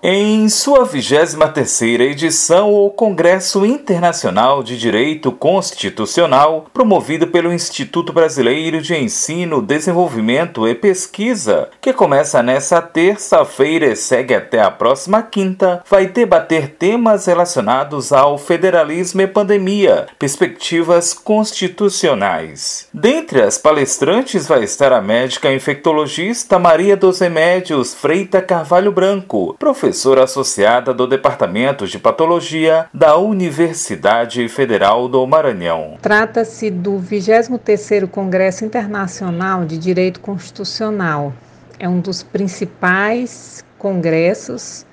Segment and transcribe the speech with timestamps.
[0.00, 8.94] Em sua 23ª edição, o Congresso Internacional de Direito Constitucional, promovido pelo Instituto Brasileiro de
[8.94, 16.06] Ensino, Desenvolvimento e Pesquisa, que começa nesta terça-feira e segue até a próxima quinta, vai
[16.06, 22.86] debater temas relacionados ao federalismo e pandemia, perspectivas constitucionais.
[22.94, 29.87] Dentre as palestrantes vai estar a médica infectologista Maria dos Remédios Freita Carvalho Branco, professora
[29.88, 35.96] professora associada do Departamento de Patologia da Universidade Federal do Maranhão.
[36.02, 41.32] Trata-se do 23º Congresso Internacional de Direito Constitucional.
[41.78, 44.84] É um dos principais congressos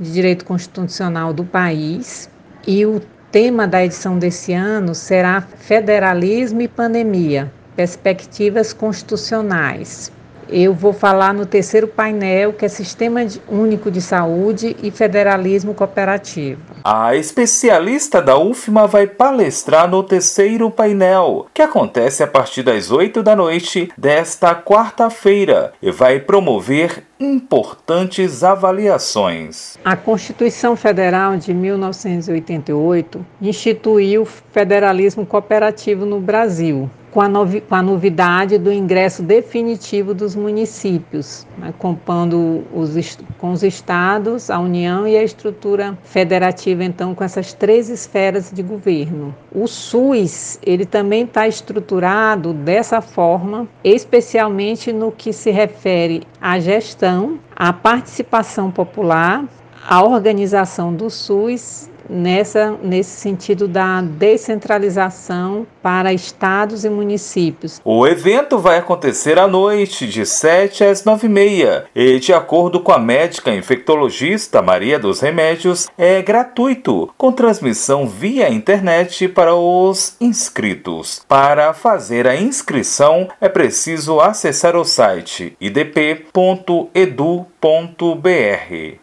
[0.00, 2.28] de direito constitucional do país
[2.66, 10.10] e o tema da edição desse ano será Federalismo e Pandemia: Perspectivas Constitucionais.
[10.52, 16.60] Eu vou falar no terceiro painel, que é Sistema Único de Saúde e Federalismo Cooperativo.
[16.82, 23.22] A especialista da UFMA vai palestrar no terceiro painel, que acontece a partir das 8
[23.22, 29.78] da noite desta quarta-feira e vai promover importantes avaliações.
[29.84, 37.74] A Constituição Federal de 1988 instituiu o federalismo cooperativo no Brasil, com a, novi, com
[37.74, 45.06] a novidade do ingresso definitivo dos municípios, né, compondo os, com os estados, a União
[45.06, 49.34] e a estrutura federativa, então, com essas três esferas de governo.
[49.52, 57.38] O SUS, ele também está estruturado dessa forma, especialmente no que se refere à gestão,
[57.56, 59.44] à participação popular,
[59.88, 67.80] à organização do SUS nessa, nesse sentido da descentralização para estados e municípios.
[67.84, 72.80] O evento vai acontecer à noite, de 7 às 9 e meia, e de acordo
[72.80, 80.16] com a médica infectologista Maria dos Remédios, é gratuito, com transmissão via internet para os
[80.20, 81.22] inscritos.
[81.26, 86.90] Para fazer a inscrição, é preciso acessar o site idp.edu.br.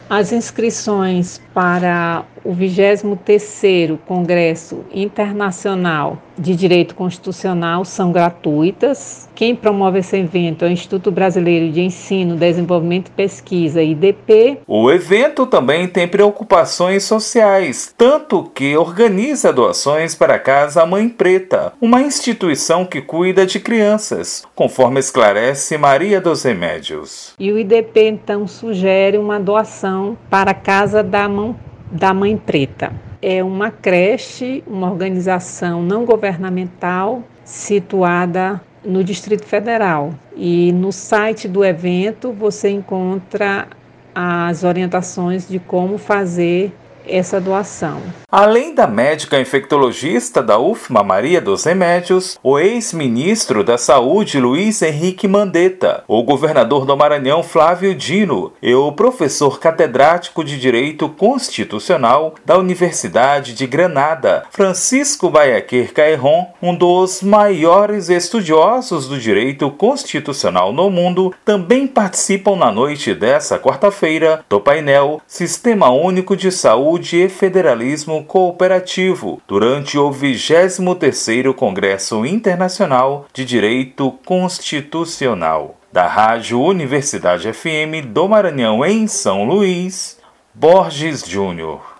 [0.08, 9.28] As inscrições para o 23º Congresso Internacional de Direito Constitucional são gratuitas.
[9.34, 14.60] Quem promove esse evento é o Instituto Brasileiro de Ensino, Desenvolvimento e Pesquisa, IDP.
[14.66, 21.74] O evento também tem preocupações sociais, tanto que organiza doações para a Casa Mãe Preta,
[21.78, 27.34] uma instituição que cuida de crianças, conforme esclarece Maria dos Remédios.
[27.38, 31.54] E o IDP então sugere uma doação para a Casa da Mão
[31.90, 32.92] da Mãe Preta.
[33.20, 40.14] É uma creche, uma organização não governamental situada no Distrito Federal.
[40.36, 43.66] E no site do evento você encontra
[44.14, 46.72] as orientações de como fazer
[47.08, 48.00] essa doação.
[48.30, 55.26] Além da médica infectologista da UFMA Maria dos Remédios, o ex-ministro da Saúde Luiz Henrique
[55.26, 62.58] Mandetta, o governador do Maranhão Flávio Dino e o professor catedrático de Direito Constitucional da
[62.58, 71.34] Universidade de Granada, Francisco Baiaquer Caerron, um dos maiores estudiosos do direito constitucional no mundo,
[71.44, 78.24] também participam na noite dessa quarta-feira do painel Sistema Único de Saúde Saúde e Federalismo
[78.24, 85.76] Cooperativo durante o 23º Congresso Internacional de Direito Constitucional.
[85.92, 90.18] Da Rádio Universidade FM do Maranhão em São Luís,
[90.54, 91.97] Borges Júnior.